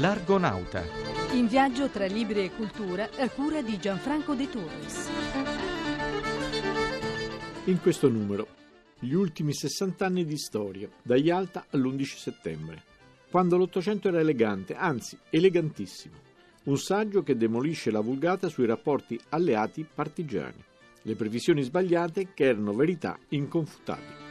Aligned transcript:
L'Argonauta. 0.00 0.82
In 1.32 1.46
viaggio 1.46 1.90
tra 1.90 2.06
libri 2.06 2.44
e 2.44 2.50
cultura 2.52 3.10
a 3.18 3.28
cura 3.28 3.60
di 3.60 3.78
Gianfranco 3.78 4.32
De 4.32 4.48
Torres. 4.48 5.10
In 7.64 7.78
questo 7.82 8.08
numero, 8.08 8.46
gli 8.98 9.12
ultimi 9.12 9.52
60 9.52 10.06
anni 10.06 10.24
di 10.24 10.38
storia, 10.38 10.88
da 11.02 11.16
Yalta 11.16 11.66
all'11 11.68 12.16
settembre, 12.16 12.82
quando 13.30 13.58
l'Ottocento 13.58 14.08
era 14.08 14.20
elegante, 14.20 14.74
anzi 14.74 15.18
elegantissimo. 15.28 16.16
Un 16.64 16.78
saggio 16.78 17.22
che 17.22 17.36
demolisce 17.36 17.90
la 17.90 18.00
vulgata 18.00 18.48
sui 18.48 18.64
rapporti 18.64 19.20
alleati-partigiani. 19.28 20.64
Le 21.02 21.14
previsioni 21.14 21.60
sbagliate 21.60 22.32
che 22.32 22.44
erano 22.44 22.72
verità 22.72 23.18
inconfutabili. 23.28 24.29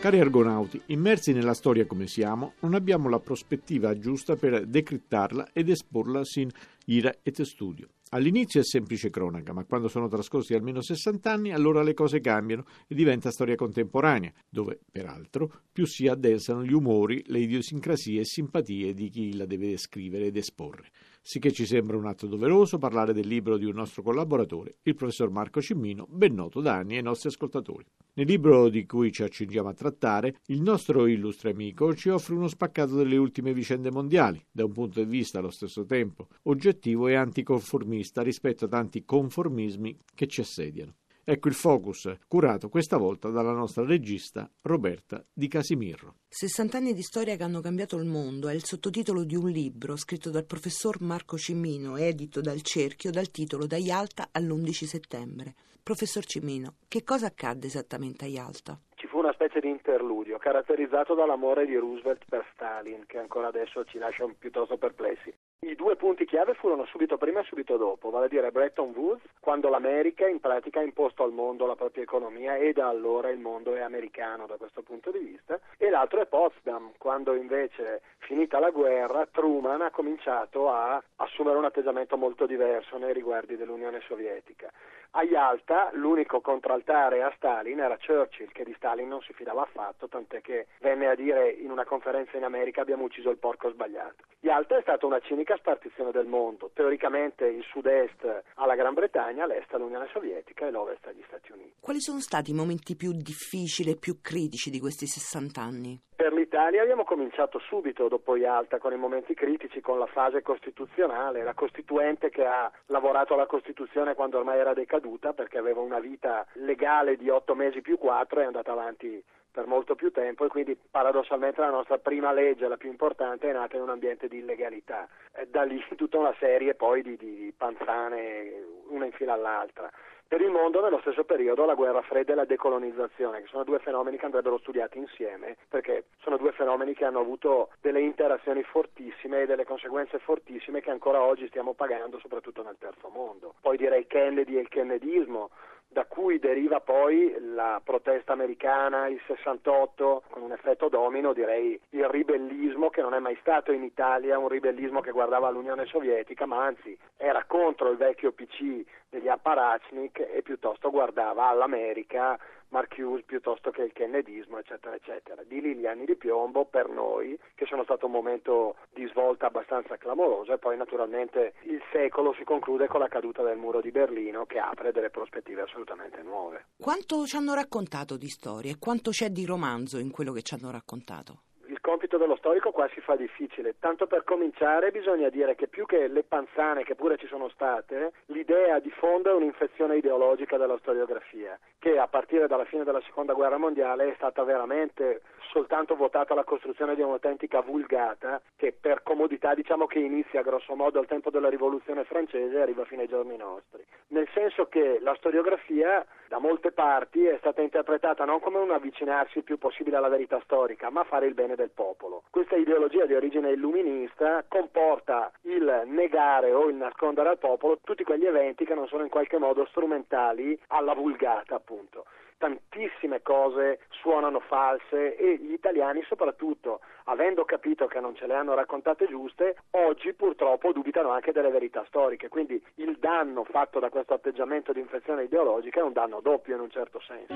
Cari 0.00 0.20
argonauti, 0.20 0.80
immersi 0.86 1.32
nella 1.32 1.54
storia 1.54 1.84
come 1.84 2.06
siamo, 2.06 2.52
non 2.60 2.74
abbiamo 2.74 3.08
la 3.08 3.18
prospettiva 3.18 3.98
giusta 3.98 4.36
per 4.36 4.64
decrittarla 4.64 5.48
ed 5.52 5.68
esporla 5.68 6.24
sin 6.24 6.48
ira 6.88 7.14
et 7.22 7.42
studio. 7.42 7.88
All'inizio 8.10 8.60
è 8.60 8.64
semplice 8.64 9.10
cronaca, 9.10 9.52
ma 9.52 9.64
quando 9.64 9.88
sono 9.88 10.08
trascorsi 10.08 10.54
almeno 10.54 10.80
60 10.80 11.30
anni, 11.30 11.52
allora 11.52 11.82
le 11.82 11.92
cose 11.92 12.20
cambiano 12.20 12.64
e 12.86 12.94
diventa 12.94 13.30
storia 13.30 13.54
contemporanea, 13.54 14.32
dove, 14.48 14.78
peraltro, 14.90 15.52
più 15.70 15.84
si 15.86 16.06
addensano 16.06 16.64
gli 16.64 16.72
umori, 16.72 17.22
le 17.26 17.40
idiosincrasie 17.40 18.20
e 18.20 18.24
simpatie 18.24 18.94
di 18.94 19.10
chi 19.10 19.36
la 19.36 19.44
deve 19.44 19.76
scrivere 19.76 20.26
ed 20.26 20.38
esporre. 20.38 20.88
Sicché 21.20 21.52
ci 21.52 21.66
sembra 21.66 21.98
un 21.98 22.06
atto 22.06 22.26
doveroso 22.26 22.78
parlare 22.78 23.12
del 23.12 23.26
libro 23.26 23.58
di 23.58 23.66
un 23.66 23.74
nostro 23.74 24.00
collaboratore, 24.00 24.76
il 24.84 24.94
professor 24.94 25.28
Marco 25.28 25.60
Cimmino, 25.60 26.06
ben 26.08 26.32
noto 26.32 26.62
da 26.62 26.76
anni 26.76 26.96
ai 26.96 27.02
nostri 27.02 27.28
ascoltatori. 27.28 27.84
Nel 28.14 28.26
libro 28.26 28.70
di 28.70 28.86
cui 28.86 29.12
ci 29.12 29.22
accingiamo 29.22 29.68
a 29.68 29.74
trattare, 29.74 30.38
il 30.46 30.62
nostro 30.62 31.06
illustre 31.06 31.50
amico 31.50 31.94
ci 31.94 32.08
offre 32.08 32.34
uno 32.34 32.48
spaccato 32.48 32.96
delle 32.96 33.18
ultime 33.18 33.52
vicende 33.52 33.90
mondiali, 33.90 34.42
da 34.50 34.64
un 34.64 34.72
punto 34.72 35.04
di 35.04 35.10
vista 35.10 35.38
allo 35.38 35.50
stesso 35.50 35.84
tempo 35.84 36.28
oggettivo 36.44 36.77
e 36.80 37.14
anticonformista 37.14 38.22
rispetto 38.22 38.66
a 38.66 38.68
tanti 38.68 39.04
conformismi 39.04 39.98
che 40.14 40.26
ci 40.26 40.40
assediano. 40.40 40.94
Ecco 41.30 41.48
il 41.48 41.54
focus, 41.54 42.10
curato 42.26 42.70
questa 42.70 42.96
volta 42.96 43.28
dalla 43.28 43.52
nostra 43.52 43.84
regista 43.84 44.50
Roberta 44.62 45.22
Di 45.30 45.46
Casimirro. 45.46 46.14
60 46.28 46.78
anni 46.78 46.94
di 46.94 47.02
storia 47.02 47.36
che 47.36 47.42
hanno 47.42 47.60
cambiato 47.60 47.98
il 47.98 48.06
mondo 48.06 48.48
è 48.48 48.54
il 48.54 48.64
sottotitolo 48.64 49.24
di 49.24 49.36
un 49.36 49.50
libro 49.50 49.94
scritto 49.96 50.30
dal 50.30 50.46
professor 50.46 51.02
Marco 51.02 51.36
Cimino, 51.36 51.98
edito 51.98 52.40
dal 52.40 52.62
Cerchio, 52.62 53.10
dal 53.10 53.30
titolo 53.30 53.66
Da 53.66 53.76
Yalta 53.76 54.28
all'11 54.32 54.84
settembre. 54.86 55.54
Professor 55.82 56.24
Cimino, 56.24 56.76
che 56.88 57.04
cosa 57.04 57.26
accadde 57.26 57.66
esattamente 57.66 58.24
a 58.24 58.28
Yalta? 58.28 58.80
Ci 58.94 59.06
fu 59.06 59.18
una 59.18 59.32
specie 59.32 59.60
di 59.60 59.68
interludio 59.68 60.38
caratterizzato 60.38 61.14
dall'amore 61.14 61.66
di 61.66 61.76
Roosevelt 61.76 62.24
per 62.28 62.46
Stalin, 62.54 63.04
che 63.06 63.18
ancora 63.18 63.48
adesso 63.48 63.84
ci 63.84 63.98
lascia 63.98 64.26
piuttosto 64.38 64.78
perplessi. 64.78 65.32
I 65.60 65.74
due 65.74 65.96
punti 65.96 66.24
chiave 66.24 66.54
furono 66.54 66.77
subito 66.90 67.16
prima 67.16 67.40
e 67.40 67.44
subito 67.44 67.76
dopo, 67.76 68.10
vale 68.10 68.26
a 68.26 68.28
dire 68.28 68.50
Bretton 68.50 68.92
Woods, 68.94 69.22
quando 69.40 69.68
l'America 69.68 70.26
in 70.26 70.40
pratica 70.40 70.80
ha 70.80 70.82
imposto 70.82 71.22
al 71.22 71.32
mondo 71.32 71.66
la 71.66 71.76
propria 71.76 72.02
economia 72.02 72.56
e 72.56 72.72
da 72.72 72.88
allora 72.88 73.30
il 73.30 73.38
mondo 73.38 73.74
è 73.74 73.80
americano 73.80 74.46
da 74.46 74.56
questo 74.56 74.82
punto 74.82 75.10
di 75.10 75.18
vista, 75.18 75.58
e 75.76 75.90
l'altro 75.90 76.20
è 76.20 76.26
Potsdam, 76.26 76.92
quando 76.98 77.34
invece 77.34 78.02
finita 78.18 78.58
la 78.58 78.70
guerra 78.70 79.26
Truman 79.30 79.82
ha 79.82 79.90
cominciato 79.90 80.70
a 80.70 81.02
assumere 81.16 81.56
un 81.56 81.64
atteggiamento 81.64 82.16
molto 82.16 82.46
diverso 82.46 82.98
nei 82.98 83.12
riguardi 83.12 83.56
dell'Unione 83.56 84.00
Sovietica. 84.06 84.70
A 85.12 85.22
Yalta 85.22 85.88
l'unico 85.92 86.42
contraltare 86.42 87.22
a 87.22 87.32
Stalin 87.34 87.80
era 87.80 87.96
Churchill, 87.96 88.52
che 88.52 88.62
di 88.62 88.74
Stalin 88.74 89.08
non 89.08 89.22
si 89.22 89.32
fidava 89.32 89.62
affatto, 89.62 90.06
tant'è 90.06 90.42
che 90.42 90.66
venne 90.80 91.08
a 91.08 91.14
dire 91.14 91.48
in 91.48 91.70
una 91.70 91.86
conferenza 91.86 92.36
in 92.36 92.44
America 92.44 92.82
abbiamo 92.82 93.04
ucciso 93.04 93.30
il 93.30 93.38
porco 93.38 93.70
sbagliato. 93.70 94.24
Yalta 94.40 94.76
è 94.76 94.82
stata 94.82 95.06
una 95.06 95.18
cinica 95.20 95.56
spartizione 95.56 96.10
del 96.10 96.26
mondo. 96.26 96.70
Teoricamente 96.78 97.44
il 97.44 97.64
sud-est 97.64 98.44
alla 98.54 98.76
Gran 98.76 98.94
Bretagna, 98.94 99.46
l'est 99.46 99.66
all'Unione 99.74 100.06
Sovietica 100.12 100.64
e 100.64 100.70
l'ovest 100.70 101.04
agli 101.08 101.24
Stati 101.26 101.50
Uniti. 101.50 101.74
Quali 101.80 101.98
sono 101.98 102.20
stati 102.20 102.52
i 102.52 102.54
momenti 102.54 102.94
più 102.94 103.10
difficili 103.10 103.90
e 103.90 103.96
più 103.96 104.20
critici 104.20 104.70
di 104.70 104.78
questi 104.78 105.08
60 105.08 105.60
anni? 105.60 106.00
Per 106.14 106.32
l'Italia 106.32 106.80
abbiamo 106.80 107.02
cominciato 107.02 107.58
subito 107.58 108.06
dopo 108.06 108.36
Yalta 108.36 108.78
con 108.78 108.92
i 108.92 108.96
momenti 108.96 109.34
critici, 109.34 109.80
con 109.80 109.98
la 109.98 110.06
fase 110.06 110.40
costituzionale, 110.40 111.42
la 111.42 111.54
Costituente 111.54 112.30
che 112.30 112.44
ha 112.44 112.70
lavorato 112.86 113.34
alla 113.34 113.46
Costituzione 113.46 114.14
quando 114.14 114.38
ormai 114.38 114.60
era 114.60 114.72
decaduta 114.72 115.32
perché 115.32 115.58
aveva 115.58 115.80
una 115.80 115.98
vita 115.98 116.46
legale 116.52 117.16
di 117.16 117.28
otto 117.28 117.56
mesi 117.56 117.80
più 117.80 117.98
quattro 117.98 118.38
e 118.38 118.44
è 118.44 118.46
andata 118.46 118.70
avanti 118.70 119.20
per 119.58 119.66
molto 119.66 119.96
più 119.96 120.12
tempo 120.12 120.44
e 120.44 120.48
quindi 120.48 120.78
paradossalmente 120.88 121.60
la 121.60 121.70
nostra 121.70 121.98
prima 121.98 122.32
legge, 122.32 122.68
la 122.68 122.76
più 122.76 122.88
importante, 122.88 123.50
è 123.50 123.52
nata 123.52 123.74
in 123.74 123.82
un 123.82 123.90
ambiente 123.90 124.28
di 124.28 124.38
illegalità. 124.38 125.08
E 125.34 125.48
da 125.48 125.64
lì 125.64 125.82
tutta 125.96 126.16
una 126.16 126.34
serie 126.38 126.76
poi 126.76 127.02
di, 127.02 127.16
di 127.16 127.52
panzane 127.56 128.52
una 128.90 129.06
in 129.06 129.12
fila 129.12 129.32
all'altra. 129.32 129.90
Per 130.28 130.40
il 130.40 130.50
mondo 130.50 130.80
nello 130.80 131.00
stesso 131.00 131.24
periodo 131.24 131.64
la 131.64 131.74
guerra 131.74 132.02
fredda 132.02 132.32
e 132.32 132.36
la 132.36 132.44
decolonizzazione, 132.44 133.40
che 133.40 133.48
sono 133.48 133.64
due 133.64 133.80
fenomeni 133.80 134.18
che 134.18 134.26
andrebbero 134.26 134.58
studiati 134.58 134.98
insieme, 134.98 135.56
perché 135.68 136.04
sono 136.20 136.36
due 136.36 136.52
fenomeni 136.52 136.94
che 136.94 137.06
hanno 137.06 137.20
avuto 137.20 137.70
delle 137.80 138.00
interazioni 138.00 138.62
fortissime 138.62 139.42
e 139.42 139.46
delle 139.46 139.64
conseguenze 139.64 140.18
fortissime 140.18 140.82
che 140.82 140.90
ancora 140.90 141.22
oggi 141.22 141.48
stiamo 141.48 141.72
pagando, 141.72 142.20
soprattutto 142.20 142.62
nel 142.62 142.76
terzo 142.78 143.08
mondo. 143.08 143.54
Poi 143.60 143.76
direi 143.78 144.06
Kennedy 144.06 144.56
e 144.56 144.60
il 144.60 144.68
kennedismo, 144.68 145.50
da 145.90 146.04
cui 146.04 146.38
deriva 146.38 146.80
poi 146.80 147.34
la 147.40 147.80
protesta 147.82 148.32
americana, 148.32 149.08
il 149.08 149.20
68, 149.26 150.22
con 150.30 150.42
un 150.42 150.52
effetto 150.52 150.88
domino 150.88 151.32
direi 151.32 151.80
il 151.90 152.08
ribellismo 152.08 152.90
che 152.90 153.00
non 153.00 153.14
è 153.14 153.18
mai 153.18 153.36
stato 153.40 153.72
in 153.72 153.82
Italia 153.82 154.38
un 154.38 154.48
ribellismo 154.48 155.00
che 155.00 155.10
guardava 155.10 155.48
all'Unione 155.48 155.86
Sovietica, 155.86 156.46
ma 156.46 156.64
anzi 156.64 156.96
era 157.16 157.44
contro 157.46 157.90
il 157.90 157.96
vecchio 157.96 158.32
PC 158.32 158.84
degli 159.08 159.28
apparatchik 159.28 160.28
e 160.30 160.42
piuttosto 160.42 160.90
guardava 160.90 161.48
all'America 161.48 162.38
Mark 162.70 162.94
Hughes 162.98 163.24
piuttosto 163.24 163.70
che 163.70 163.82
il 163.82 163.92
kennedismo, 163.92 164.58
eccetera, 164.58 164.94
eccetera. 164.94 165.42
Di 165.42 165.60
lì 165.60 165.74
gli 165.74 165.86
anni 165.86 166.04
di 166.04 166.16
piombo 166.16 166.64
per 166.64 166.88
noi, 166.88 167.38
che 167.54 167.66
sono 167.66 167.84
stato 167.84 168.06
un 168.06 168.12
momento 168.12 168.76
di 168.92 169.06
svolta 169.06 169.46
abbastanza 169.46 169.96
clamoroso, 169.96 170.52
e 170.52 170.58
poi 170.58 170.76
naturalmente 170.76 171.54
il 171.62 171.82
secolo 171.92 172.34
si 172.34 172.44
conclude 172.44 172.86
con 172.86 173.00
la 173.00 173.08
caduta 173.08 173.42
del 173.42 173.56
muro 173.56 173.80
di 173.80 173.90
Berlino, 173.90 174.44
che 174.44 174.58
apre 174.58 174.92
delle 174.92 175.10
prospettive 175.10 175.62
assolutamente 175.62 176.22
nuove. 176.22 176.66
Quanto 176.76 177.24
ci 177.24 177.36
hanno 177.36 177.54
raccontato 177.54 178.16
di 178.16 178.28
storie? 178.28 178.78
Quanto 178.78 179.10
c'è 179.10 179.30
di 179.30 179.44
romanzo 179.44 179.98
in 179.98 180.10
quello 180.10 180.32
che 180.32 180.42
ci 180.42 180.54
hanno 180.54 180.70
raccontato? 180.70 181.42
Compito 181.88 182.18
dello 182.18 182.36
storico 182.36 182.70
qua 182.70 182.86
si 182.92 183.00
fa 183.00 183.16
difficile. 183.16 183.76
Tanto 183.78 184.06
per 184.06 184.22
cominciare 184.22 184.90
bisogna 184.90 185.30
dire 185.30 185.54
che 185.54 185.68
più 185.68 185.86
che 185.86 186.06
le 186.06 186.22
panzane 186.22 186.84
che 186.84 186.94
pure 186.94 187.16
ci 187.16 187.26
sono 187.26 187.48
state, 187.48 188.12
l'idea 188.26 188.78
di 188.78 188.90
fondo 188.90 189.30
è 189.30 189.34
un'infezione 189.34 189.96
ideologica 189.96 190.58
della 190.58 190.76
storiografia, 190.80 191.58
che 191.78 191.98
a 191.98 192.06
partire 192.06 192.46
dalla 192.46 192.66
fine 192.66 192.84
della 192.84 193.00
seconda 193.06 193.32
guerra 193.32 193.56
mondiale 193.56 194.10
è 194.10 194.14
stata 194.16 194.44
veramente 194.44 195.22
soltanto 195.50 195.96
votata 195.96 196.34
alla 196.34 196.44
costruzione 196.44 196.94
di 196.94 197.00
un'autentica 197.00 197.62
vulgata 197.62 198.42
che 198.56 198.74
per 198.78 199.02
comodità 199.02 199.54
diciamo 199.54 199.86
che 199.86 199.98
inizia 199.98 200.42
grosso 200.42 200.74
modo 200.74 200.98
al 200.98 201.06
tempo 201.06 201.30
della 201.30 201.48
rivoluzione 201.48 202.04
francese 202.04 202.54
e 202.54 202.60
arriva 202.60 202.84
fino 202.84 203.00
ai 203.00 203.08
giorni 203.08 203.38
nostri. 203.38 203.82
Nel 204.10 204.28
senso 204.32 204.66
che 204.66 204.98
la 205.00 205.14
storiografia 205.16 206.04
da 206.28 206.38
molte 206.38 206.72
parti 206.72 207.24
è 207.26 207.36
stata 207.38 207.60
interpretata 207.60 208.24
non 208.24 208.40
come 208.40 208.58
un 208.58 208.70
avvicinarsi 208.70 209.38
il 209.38 209.44
più 209.44 209.58
possibile 209.58 209.96
alla 209.96 210.08
verità 210.08 210.40
storica, 210.44 210.90
ma 210.90 211.04
fare 211.04 211.26
il 211.26 211.34
bene 211.34 211.56
del 211.56 211.70
popolo. 211.70 212.22
Questa 212.30 212.56
ideologia 212.56 213.06
di 213.06 213.14
origine 213.14 213.50
illuminista 213.50 214.44
comporta 214.48 215.30
il 215.42 215.82
negare 215.86 216.52
o 216.52 216.68
il 216.68 216.76
nascondere 216.76 217.28
al 217.30 217.38
popolo 217.38 217.78
tutti 217.82 218.04
quegli 218.04 218.26
eventi 218.26 218.64
che 218.64 218.74
non 218.74 218.86
sono 218.88 219.02
in 219.02 219.10
qualche 219.10 219.38
modo 219.38 219.66
strumentali 219.66 220.58
alla 220.68 220.94
vulgata, 220.94 221.54
appunto 221.54 222.04
tantissime 222.38 223.20
cose 223.20 223.80
suonano 223.90 224.40
false 224.40 225.16
e 225.16 225.36
gli 225.36 225.52
italiani 225.52 226.02
soprattutto, 226.08 226.80
avendo 227.04 227.44
capito 227.44 227.86
che 227.86 228.00
non 228.00 228.14
ce 228.14 228.26
le 228.26 228.34
hanno 228.34 228.54
raccontate 228.54 229.06
giuste, 229.06 229.56
oggi 229.72 230.14
purtroppo 230.14 230.72
dubitano 230.72 231.10
anche 231.10 231.32
delle 231.32 231.50
verità 231.50 231.84
storiche, 231.88 232.28
quindi 232.28 232.62
il 232.76 232.96
danno 232.98 233.44
fatto 233.44 233.78
da 233.78 233.90
questo 233.90 234.14
atteggiamento 234.14 234.72
di 234.72 234.80
infezione 234.80 235.24
ideologica 235.24 235.80
è 235.80 235.82
un 235.82 235.92
danno 235.92 236.20
doppio 236.20 236.54
in 236.54 236.62
un 236.62 236.70
certo 236.70 237.00
senso. 237.00 237.34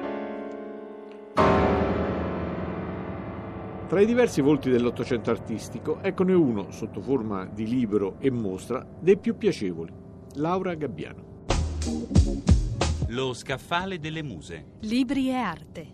Tra 3.89 4.01
i 4.01 4.07
diversi 4.07 4.41
volti 4.41 4.71
dell'Ottocento 4.71 5.31
artistico, 5.31 5.99
eccone 6.01 6.33
uno, 6.33 6.71
sotto 6.71 7.03
forma 7.03 7.45
di 7.45 7.69
libro 7.69 8.15
e 8.21 8.31
mostra, 8.31 8.83
dei 8.99 9.19
più 9.19 9.37
piacevoli, 9.37 9.93
Laura 10.37 10.73
Gabbiano. 10.73 12.52
Lo 13.13 13.35
scaffale 13.35 13.99
delle 13.99 14.23
muse. 14.23 14.77
Libri 14.81 15.29
e 15.29 15.35
arte. 15.35 15.87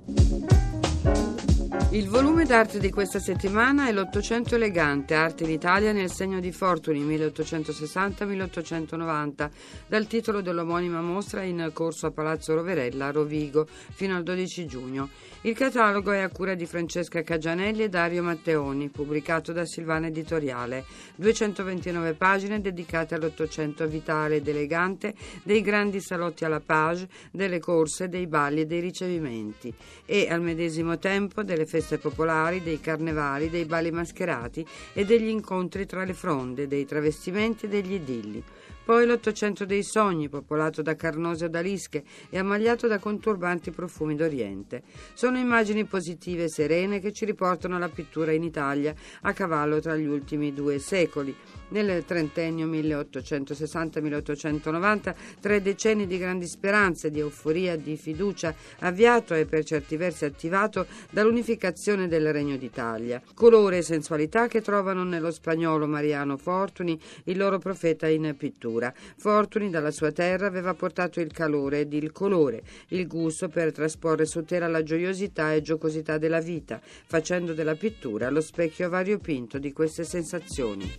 Il 1.91 2.09
volume 2.09 2.45
d'arte 2.45 2.79
di 2.79 2.91
questa 2.91 3.19
settimana 3.19 3.89
è 3.89 3.93
l'Ottocento 3.93 4.55
elegante, 4.55 5.15
arte 5.15 5.43
in 5.43 5.51
Italia 5.51 5.91
nel 5.91 6.13
segno 6.13 6.39
di 6.39 6.53
Fortuny 6.53 7.03
1860-1890, 7.17 9.51
dal 9.89 10.07
titolo 10.07 10.43
dell'omonima 10.43 11.01
mostra 11.01 11.43
in 11.43 11.71
corso 11.73 12.07
a 12.07 12.13
Palazzo 12.13 12.55
Roverella 12.55 13.07
a 13.07 13.11
Rovigo 13.11 13.67
fino 13.67 14.15
al 14.15 14.23
12 14.23 14.67
giugno. 14.67 15.09
Il 15.43 15.55
catalogo 15.55 16.11
è 16.11 16.19
a 16.19 16.31
cura 16.31 16.57
di 16.57 16.67
Francesca 16.67 17.23
Cagianelli 17.23 17.85
e 17.85 17.89
Dario 17.89 18.25
Matteoni, 18.25 18.89
pubblicato 18.89 19.53
da 19.53 19.65
Silvana 19.65 20.09
Editoriale. 20.09 20.85
229 21.15 22.15
pagine 22.15 22.61
dedicate 22.61 23.15
all'Ottocento 23.15 23.87
vitale 23.87 24.37
ed 24.37 24.49
elegante 24.49 25.15
dei 25.45 25.61
grandi 25.61 26.01
salotti 26.01 26.45
alla 26.45 26.59
page, 26.59 27.09
delle 27.31 27.61
corse, 27.61 28.09
dei 28.09 28.27
balli 28.27 28.63
e 28.63 28.67
dei 28.67 28.81
ricevimenti 28.81 29.73
e 30.05 30.27
al 30.29 30.43
medesimo 30.43 30.99
tempo 30.99 31.45
delle 31.45 31.67
feste 31.67 31.99
popolari, 31.99 32.61
dei 32.61 32.81
carnevali, 32.81 33.49
dei 33.49 33.65
balli 33.65 33.93
mascherati 33.93 34.67
e 34.93 35.05
degli 35.05 35.29
incontri 35.29 35.87
tra 35.87 36.03
le 36.03 36.15
fronde, 36.15 36.67
dei 36.67 36.85
travestimenti 36.85 37.67
e 37.67 37.69
degli 37.69 37.93
idilli. 37.93 38.43
Poi 38.89 39.05
l'Ottocento 39.05 39.67
dei 39.67 39.83
sogni, 39.83 40.31
popolato 40.31 40.81
da 40.81 40.97
carnose 40.97 41.45
odalische 41.45 42.05
e 42.31 42.39
ammagliato 42.39 42.87
da 42.87 42.99
conturbanti 42.99 43.71
profumi 43.71 44.15
d'Oriente. 44.15 44.83
Sono 45.13 45.37
immagini 45.37 45.85
positive 45.85 46.45
e 46.45 46.49
serene 46.49 46.99
che 46.99 47.13
ci 47.13 47.27
riportano 47.27 47.77
alla 47.77 47.91
pittura 47.91 48.33
in 48.33 48.45
Italia 48.45 48.95
a 49.21 49.35
cavallo 49.35 49.79
tra 49.79 49.95
gli 49.95 50.07
ultimi 50.07 50.55
due 50.55 50.79
secoli. 50.79 51.37
Nel 51.71 52.03
trentennio 52.07 52.67
1860-1890, 52.67 55.15
tre 55.39 55.61
decenni 55.61 56.07
di 56.07 56.17
grandi 56.17 56.47
speranze, 56.47 57.11
di 57.11 57.19
euforia, 57.19 57.77
di 57.77 57.95
fiducia, 57.99 58.55
avviato 58.79 59.35
e 59.35 59.45
per 59.45 59.65
certi 59.65 59.99
versi 59.99 60.25
attivato 60.25 60.87
dall'unificazione 61.11 62.09
del 62.09 62.33
Regno 62.33 62.57
d'Italia. 62.57 63.21
Colore 63.35 63.77
e 63.77 63.83
sensualità 63.83 64.47
che 64.47 64.63
trovano 64.63 65.05
nello 65.05 65.31
spagnolo 65.31 65.87
Mariano 65.87 66.39
Fortuny 66.39 66.99
il 67.25 67.37
loro 67.37 67.59
profeta 67.59 68.09
in 68.09 68.35
pittura 68.39 68.77
natura. 68.79 68.95
Fortuny 69.17 69.69
dalla 69.69 69.91
sua 69.91 70.13
terra 70.13 70.47
aveva 70.47 70.75
portato 70.75 71.21
il 71.21 71.33
calore 71.33 71.81
ed 71.81 71.93
il 71.93 72.13
colore, 72.13 72.63
il 72.89 73.07
gusto 73.07 73.49
per 73.49 73.73
trasporre 73.73 74.25
su 74.25 74.45
terra 74.45 74.69
la 74.69 74.83
gioiosità 74.83 75.53
e 75.53 75.61
giocosità 75.61 76.19
della 76.19 76.41
vita, 76.41 76.81
facendo 76.83 77.53
della 77.53 77.75
pittura 77.75 78.31
lo 78.31 78.41
specchio 78.41 78.89
variopinto 78.89 79.59
di 79.59 79.73
queste 79.73 80.05
sensazioni. 80.05 80.91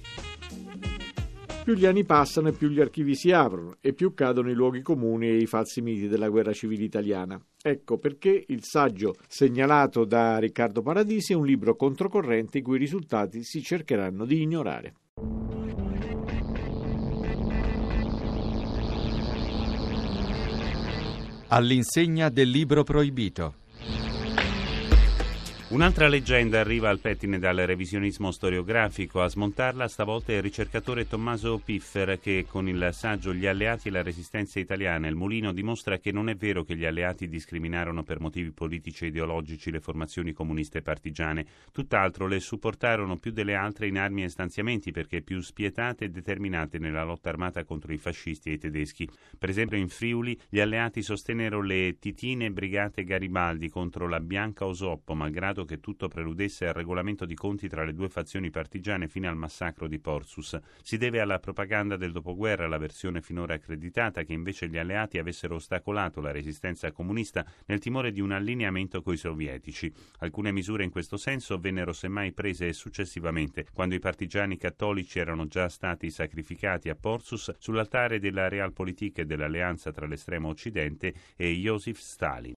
Più 1.64 1.78
gli 1.78 1.86
anni 1.86 2.04
passano 2.04 2.48
e 2.48 2.54
più 2.54 2.70
gli 2.70 2.80
archivi 2.80 3.14
si 3.16 3.31
aprono 3.31 3.76
e 3.80 3.94
più 3.94 4.16
cadono 4.16 4.50
i 4.50 4.56
luoghi 4.56 4.82
comuni 4.82 5.28
e 5.28 5.38
i 5.38 5.46
falsi 5.46 5.82
miti 5.82 6.08
della 6.08 6.30
guerra 6.30 6.52
civile 6.52 6.84
italiana. 6.84 7.40
Ecco 7.62 8.00
perché 8.00 8.46
il 8.48 8.64
saggio 8.64 9.16
segnalato 9.28 10.04
da 10.04 10.40
Riccardo 10.40 10.82
Paradisi 10.82 11.34
è 11.34 11.36
un 11.36 11.46
libro 11.46 11.75
controcorrente 11.75 12.58
i 12.58 12.62
cui 12.64 12.80
risultati 12.80 13.44
si 13.44 13.62
cercheranno 13.62 14.25
di 14.25 14.42
ignorare. 14.42 14.94
All'insegna 21.50 22.30
del 22.30 22.50
libro 22.50 22.84
proibito. 22.84 23.54
Un'altra 25.69 26.07
leggenda 26.07 26.60
arriva 26.60 26.89
al 26.89 26.98
pettine 26.98 27.38
dal 27.38 27.57
revisionismo 27.57 28.31
storiografico. 28.31 29.21
A 29.21 29.30
smontarla 29.30 29.88
stavolta 29.88 30.31
è 30.31 30.38
il 30.38 30.42
ricercatore 30.42 31.07
Tommaso 31.07 31.62
Piffer 31.63 32.19
che 32.19 32.48
con 32.50 32.68
il 32.68 32.89
saggio 32.92 33.36
Gli 33.36 33.45
alleati 33.45 33.88
e 33.88 33.92
la 33.92 34.01
resistenza 34.01 34.60
italiana 34.60 35.07
il 35.07 35.13
mulino 35.13 35.54
dimostra 35.54 36.00
che 36.00 36.12
non 36.12 36.27
è 36.27 36.36
vero 36.36 36.63
che 36.63 36.75
gli 36.75 36.86
alleati 36.86 37.30
discriminarono 37.30 38.01
per 38.01 38.19
motivi 38.19 38.50
politici 38.50 39.04
e 39.04 39.07
ideologici 39.10 39.69
le 39.69 39.80
formazioni 39.80 40.33
comuniste 40.33 40.81
partigiane. 40.81 41.45
Tutt'altro 41.72 42.25
le 42.25 42.39
supportarono 42.39 43.18
più 43.18 43.31
delle 43.31 43.54
altre 43.54 43.86
in 43.86 44.00
armi 44.00 44.24
e 44.24 44.30
stanziamenti 44.30 44.89
perché 44.89 45.22
più 45.22 45.39
spietate 45.39 46.06
e 46.06 46.10
determinate 46.10 46.80
nella 46.80 47.04
lotta 47.04 47.30
armata 47.30 47.63
contro 47.63 47.94
i 47.94 48.00
fascisti 48.00 48.50
e 48.50 48.54
i 48.54 48.57
tedeschi. 48.57 49.07
Per 49.38 49.50
esempio 49.50 49.77
in 49.77 49.89
Friuli 49.89 50.36
gli 50.50 50.60
alleati 50.60 51.04
sostennero 51.04 51.62
le 51.62 52.00
Titine 52.00 52.50
Brigate 52.50 53.04
Garibaldi 53.04 53.69
contro 53.69 54.07
la 54.07 54.19
Bianca 54.19 54.65
Osoppo 54.65 55.13
malgrado 55.13 55.57
pensato 55.60 55.66
che 55.66 55.80
tutto 55.80 56.08
preludesse 56.08 56.68
al 56.68 56.74
regolamento 56.74 57.26
di 57.26 57.36
conti 57.36 57.68
tra 57.68 57.84
le 57.84 57.94
due 57.94 58.10
fazioni 58.10 58.50
partigiane 58.50 59.08
fino 59.08 59.28
al 59.28 59.36
massacro 59.36 59.88
di 59.88 60.00
Porsus. 60.00 60.58
Si 60.82 60.98
deve 60.98 61.20
alla 61.20 61.40
propaganda 61.40 61.98
del 61.98 62.12
dopoguerra, 62.12 62.68
la 62.68 62.78
versione 62.78 63.22
finora 63.22 63.56
accreditata, 63.56 64.24
che 64.24 64.34
invece 64.34 64.68
gli 64.68 64.78
alleati 64.78 65.18
avessero 65.18 65.56
ostacolato 65.56 66.22
la 66.22 66.32
resistenza 66.32 66.92
comunista 66.92 67.46
nel 67.66 67.80
timore 67.80 68.12
di 68.12 68.22
un 68.22 68.32
allineamento 68.32 69.02
coi 69.02 69.18
sovietici. 69.18 69.92
Alcune 70.20 70.52
misure 70.52 70.84
in 70.84 70.92
questo 70.92 71.18
senso 71.18 71.58
vennero 71.58 71.94
semmai 71.94 72.32
prese 72.32 72.72
successivamente, 72.74 73.66
quando 73.74 73.96
i 73.96 74.00
partigiani 74.00 74.58
cattolici 74.58 75.20
erano 75.20 75.48
già 75.48 75.68
stati 75.70 76.10
sacrificati 76.10 76.90
a 76.90 76.96
Porsus 76.96 77.54
sull'altare 77.58 78.20
della 78.20 78.48
Realpolitik 78.48 79.20
e 79.20 79.26
dell'alleanza 79.26 79.92
tra 79.92 80.06
l'estremo 80.06 80.50
occidente 80.50 81.14
e 81.36 81.52
Joseph 81.54 81.98
Stalin. 81.98 82.54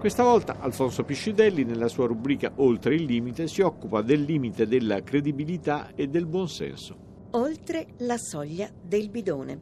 Questa 0.00 0.22
volta 0.22 0.58
Alfonso 0.60 1.04
Piscidelli, 1.04 1.62
nella 1.62 1.86
sua 1.86 2.06
rubrica 2.06 2.52
Oltre 2.56 2.94
il 2.94 3.04
limite, 3.04 3.46
si 3.46 3.60
occupa 3.60 4.00
del 4.00 4.22
limite 4.22 4.66
della 4.66 5.02
credibilità 5.02 5.92
e 5.94 6.08
del 6.08 6.24
buonsenso. 6.24 7.28
Oltre 7.32 7.86
la 7.98 8.16
soglia 8.16 8.70
del 8.82 9.10
bidone. 9.10 9.60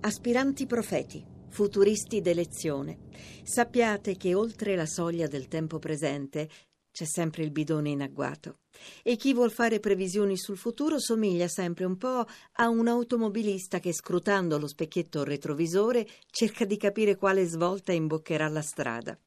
Aspiranti 0.00 0.66
profeti, 0.66 1.24
futuristi 1.48 2.20
d'elezione, 2.20 2.98
sappiate 3.42 4.18
che 4.18 4.34
oltre 4.34 4.76
la 4.76 4.84
soglia 4.84 5.28
del 5.28 5.48
tempo 5.48 5.78
presente 5.78 6.46
c'è 6.94 7.04
sempre 7.04 7.42
il 7.42 7.50
bidone 7.50 7.90
in 7.90 8.02
agguato. 8.02 8.60
E 9.02 9.16
chi 9.16 9.34
vuol 9.34 9.50
fare 9.50 9.80
previsioni 9.80 10.36
sul 10.36 10.56
futuro 10.56 11.00
somiglia 11.00 11.48
sempre 11.48 11.84
un 11.84 11.96
po' 11.96 12.24
a 12.52 12.68
un 12.68 12.86
automobilista 12.86 13.80
che, 13.80 13.92
scrutando 13.92 14.58
lo 14.58 14.68
specchietto 14.68 15.24
retrovisore, 15.24 16.06
cerca 16.30 16.64
di 16.64 16.76
capire 16.76 17.16
quale 17.16 17.46
svolta 17.46 17.90
imboccherà 17.90 18.46
la 18.46 18.62
strada. 18.62 19.18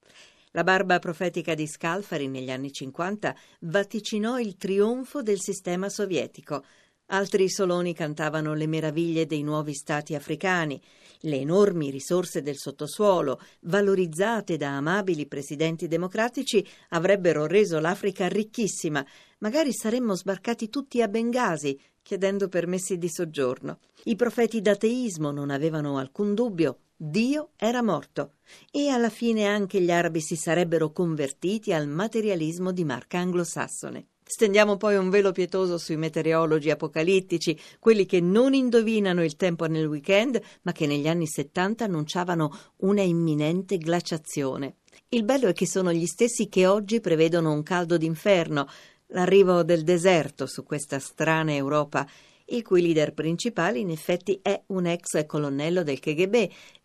La 0.51 0.63
barba 0.63 0.97
profetica 0.99 1.55
di 1.55 1.67
Scalfari 1.67 2.29
negli 2.29 2.49
anni 2.49 2.71
50 2.71 3.35
vaticinò 3.61 4.39
il 4.39 4.55
trionfo 4.55 5.21
del 5.21 5.41
sistema 5.41 5.89
sovietico. 5.89 6.63
Altri 7.09 7.49
soloni 7.49 7.93
cantavano 7.93 8.53
le 8.53 8.67
meraviglie 8.67 9.25
dei 9.25 9.41
nuovi 9.41 9.73
stati 9.73 10.13
africani, 10.13 10.81
le 11.21 11.37
enormi 11.37 11.89
risorse 11.89 12.41
del 12.41 12.57
sottosuolo, 12.57 13.39
valorizzate 13.61 14.57
da 14.57 14.75
amabili 14.75 15.25
presidenti 15.25 15.87
democratici, 15.87 16.67
avrebbero 16.89 17.45
reso 17.45 17.79
l'Africa 17.79 18.27
ricchissima. 18.27 19.05
Magari 19.37 19.71
saremmo 19.71 20.15
sbarcati 20.15 20.67
tutti 20.67 21.01
a 21.01 21.07
Bengasi, 21.07 21.79
chiedendo 22.01 22.49
permessi 22.49 22.97
di 22.97 23.09
soggiorno. 23.09 23.79
I 24.03 24.15
profeti 24.17 24.59
d'ateismo 24.59 25.31
non 25.31 25.49
avevano 25.49 25.97
alcun 25.97 26.33
dubbio. 26.33 26.79
Dio 26.97 27.51
era 27.55 27.81
morto 27.81 28.33
e 28.69 28.89
alla 28.89 29.09
fine 29.09 29.45
anche 29.45 29.79
gli 29.79 29.91
arabi 29.91 30.19
si 30.19 30.35
sarebbero 30.35 30.91
convertiti 30.91 31.71
al 31.71 31.87
materialismo 31.87 32.71
di 32.71 32.83
marca 32.83 33.19
anglosassone. 33.19 34.07
Stendiamo 34.29 34.75
poi 34.75 34.97
un 34.97 35.09
velo 35.09 35.31
pietoso 35.31 35.77
sui 35.77 35.95
meteorologi 35.95 36.69
apocalittici, 36.69 37.57
quelli 37.79 38.05
che 38.05 38.19
non 38.19 38.53
indovinano 38.53 39.23
il 39.23 39.37
tempo 39.37 39.67
nel 39.67 39.85
weekend, 39.85 40.39
ma 40.63 40.73
che 40.73 40.85
negli 40.85 41.07
anni 41.07 41.25
70 41.25 41.85
annunciavano 41.85 42.73
una 42.81 43.01
imminente 43.03 43.77
glaciazione. 43.77 44.79
Il 45.09 45.23
bello 45.23 45.47
è 45.47 45.53
che 45.53 45.65
sono 45.65 45.93
gli 45.93 46.05
stessi 46.05 46.49
che 46.49 46.67
oggi 46.67 46.99
prevedono 46.99 47.53
un 47.53 47.63
caldo 47.63 47.95
d'inferno, 47.95 48.67
l'arrivo 49.07 49.63
del 49.63 49.83
deserto 49.83 50.45
su 50.45 50.65
questa 50.65 50.99
strana 50.99 51.53
Europa, 51.53 52.05
il 52.47 52.63
cui 52.63 52.81
leader 52.81 53.13
principale 53.13 53.79
in 53.79 53.89
effetti 53.89 54.41
è 54.41 54.61
un 54.67 54.87
ex 54.87 55.25
colonnello 55.25 55.83
del 55.83 55.99
KGB 55.99 56.35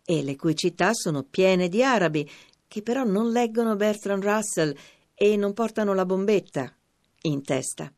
e 0.05 0.23
le 0.23 0.37
cui 0.37 0.55
città 0.55 0.93
sono 0.93 1.23
piene 1.29 1.67
di 1.67 1.83
arabi, 1.83 2.27
che 2.69 2.81
però 2.81 3.03
non 3.03 3.31
leggono 3.31 3.75
Bertrand 3.75 4.23
Russell 4.23 4.73
e 5.13 5.35
non 5.35 5.51
portano 5.51 5.93
la 5.93 6.05
bombetta 6.05 6.73
in 7.25 7.43
testa. 7.43 7.91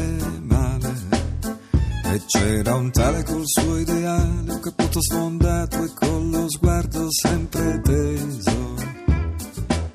e 2.12 2.22
c'era 2.26 2.74
un 2.74 2.90
tale 2.90 3.22
col 3.24 3.42
suo 3.44 3.78
ideale, 3.78 4.52
un 4.52 4.60
cappotto 4.60 5.00
sfondato 5.00 5.82
e 5.82 5.90
con 5.94 6.30
lo 6.30 6.50
sguardo 6.50 7.06
sempre 7.10 7.80
teso. 7.80 8.74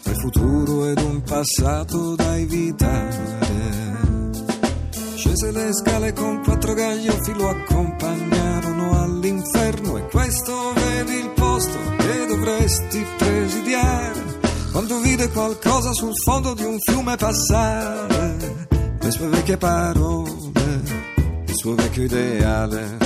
Tra 0.01 0.11
il 0.11 0.19
futuro 0.19 0.87
ed 0.87 0.99
un 0.99 1.21
passato 1.21 2.15
da 2.15 2.37
evitare. 2.37 3.45
Scese 5.15 5.51
le 5.51 5.73
scale 5.73 6.13
con 6.13 6.41
quattro 6.43 6.73
gaglioffi, 6.73 7.33
lo 7.33 7.49
accompagnarono 7.49 9.03
all'inferno 9.03 9.97
e 9.97 10.07
questo 10.07 10.73
vedi 10.73 11.19
il 11.19 11.29
posto 11.35 11.77
che 11.97 12.25
dovresti 12.27 13.05
presidiare. 13.17 14.25
Quando 14.71 14.99
vide 15.01 15.29
qualcosa 15.29 15.93
sul 15.93 16.13
fondo 16.23 16.55
di 16.55 16.63
un 16.63 16.77
fiume 16.79 17.15
passare, 17.15 18.67
le 18.99 19.11
sue 19.11 19.27
vecchie 19.27 19.57
parole, 19.57 20.36
suo 21.67 21.75
vecchio 21.75 22.03
ideale 22.03 22.97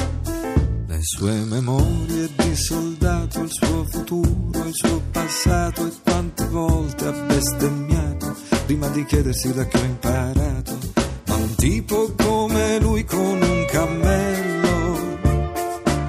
le 0.86 1.00
sue 1.02 1.34
memorie 1.46 2.30
di 2.36 2.56
soldato, 2.56 3.42
il 3.42 3.50
suo 3.52 3.86
futuro, 3.86 4.66
il 4.66 4.74
suo 4.74 5.02
passato 5.12 5.88
e 5.88 5.92
quante 6.04 6.46
volte 6.46 7.08
ha 7.08 7.12
bestemmiato 7.12 8.36
prima 8.66 8.88
di 8.90 9.04
chiedersi 9.06 9.52
da 9.52 9.66
che 9.66 9.78
ho 9.78 9.84
imparato. 9.84 10.78
Ma 11.26 11.36
un 11.38 11.56
tipo 11.56 12.14
come 12.16 12.80
lui 12.80 13.04
con 13.04 13.42
un 13.42 13.66
cammello 13.68 15.00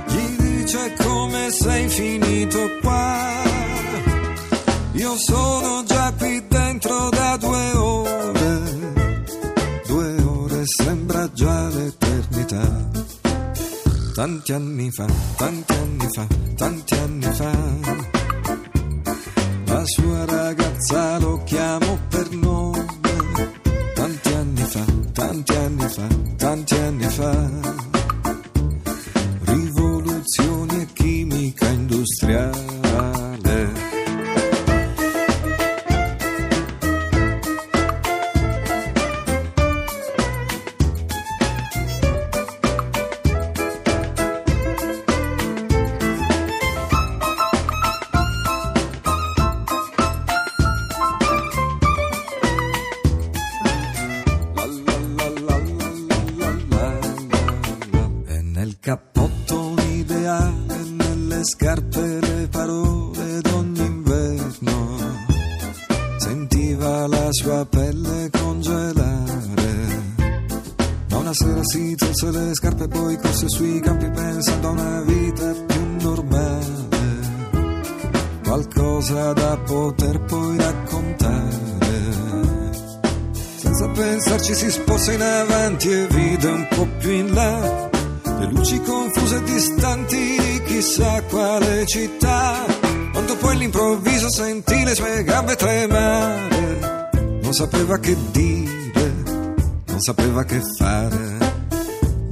gli 0.09 0.37
dice 0.37 0.95
come 1.03 1.51
sei 1.51 1.89
finito 1.89 2.59
qua. 2.83 3.31
Io 4.93 5.17
sono 5.17 5.82
Tanti 14.15 14.53
anni 14.53 14.91
fa, 14.91 15.07
tanti 15.37 15.73
anni 15.73 16.09
fa, 16.13 16.27
tanti 16.55 16.95
anni 16.95 17.33
fa. 17.33 17.51
La 19.65 19.83
sua 19.87 20.25
ragazza 20.27 21.19
lo 21.19 21.43
chiamo 21.45 21.99
per 22.11 22.31
nome. 22.33 22.85
Tanti 23.95 24.33
anni 24.35 24.65
fa, 24.65 24.85
tanti 25.13 25.55
anni 25.55 25.89
fa, 25.89 26.07
tanti 26.37 26.75
anni 26.75 27.02
fa. 27.02 27.02
Sua 67.43 67.67
pelle 67.67 68.31
congelare. 68.31 70.01
Ma 71.11 71.17
una 71.17 71.35
sera 71.35 71.61
si 71.65 71.97
tolse 71.97 72.31
le 72.31 72.55
scarpe 72.55 72.85
e 72.85 72.89
poi 72.89 73.17
corse 73.17 73.49
sui 73.49 73.81
campi 73.81 74.09
pensando 74.11 74.69
a 74.69 74.71
una 74.71 75.01
vita 75.03 75.53
più 75.67 75.97
normale. 76.01 76.91
Qualcosa 78.45 79.33
da 79.33 79.59
poter 79.59 80.21
poi 80.21 80.57
raccontare. 80.57 81.61
Senza 83.57 83.89
pensarci 83.89 84.55
si 84.55 84.71
sposta 84.71 85.13
in 85.13 85.23
avanti 85.23 85.91
e 85.91 86.07
vide 86.07 86.47
un 86.47 86.69
po' 86.71 86.87
più 86.99 87.11
in 87.11 87.35
là 87.35 87.91
le 88.39 88.47
luci 88.51 88.81
confuse 88.83 89.37
e 89.37 89.43
distanti 89.43 90.17
di 90.17 90.63
chissà 90.65 91.23
quale 91.23 91.87
città. 91.87 92.65
Quando 93.13 93.37
poi 93.37 93.55
all'improvviso 93.55 94.31
sentì 94.31 94.85
le 94.85 94.95
sue 94.95 95.23
gambe 95.23 95.55
tremare, 95.55 97.02
non 97.53 97.69
sapeva 97.69 97.99
che 97.99 98.17
dire, 98.31 99.13
non 99.85 100.01
sapeva 100.01 100.43
che 100.43 100.59
fare. 100.79 101.37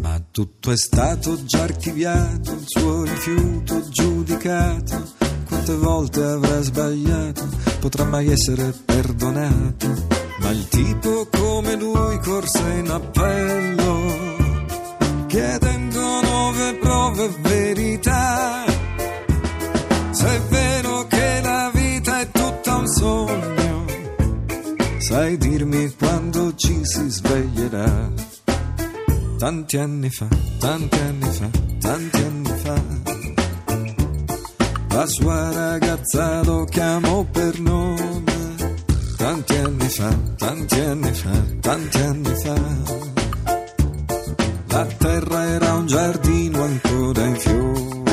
Ma 0.00 0.18
tutto 0.30 0.70
è 0.70 0.76
stato 0.78 1.44
già 1.44 1.64
archiviato, 1.64 2.52
il 2.52 2.64
suo 2.64 3.02
rifiuto 3.02 3.86
giudicato. 3.90 5.12
Quante 5.46 5.74
volte 5.74 6.22
avrà 6.22 6.62
sbagliato, 6.62 7.46
potrà 7.80 8.04
mai 8.04 8.32
essere 8.32 8.72
perdonato. 8.82 10.06
Ma 10.38 10.48
il 10.52 10.66
tipo 10.68 11.28
come 11.30 11.76
lui 11.76 12.18
corse 12.20 12.70
in 12.78 12.88
appello, 12.88 14.16
chiedendo 15.26 16.00
nuove 16.22 16.78
prove 16.80 17.28
verità. 17.42 18.09
Sai 25.30 25.36
dirmi 25.36 25.94
quando 25.96 26.52
ci 26.56 26.84
si 26.84 27.08
sveglierà. 27.08 28.10
Tanti 29.38 29.76
anni 29.76 30.10
fa, 30.10 30.26
tanti 30.58 30.98
anni 30.98 31.30
fa, 31.30 31.50
tanti 31.78 32.22
anni 32.22 32.52
fa. 32.62 32.82
La 34.88 35.06
sua 35.06 35.52
ragazza 35.52 36.42
lo 36.42 36.64
chiamò 36.64 37.22
per 37.24 37.60
nome. 37.60 38.38
Tanti 39.16 39.54
anni 39.56 39.88
fa, 39.88 40.18
tanti 40.36 40.80
anni 40.80 41.12
fa, 41.12 41.42
tanti 41.60 41.98
anni 41.98 42.34
fa. 42.42 42.54
La 44.68 44.84
terra 44.84 45.44
era 45.44 45.74
un 45.74 45.86
giardino 45.86 46.62
ancora 46.62 47.24
in 47.26 47.36
fiore. 47.36 48.09